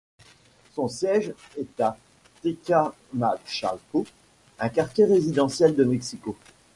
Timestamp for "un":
4.57-4.69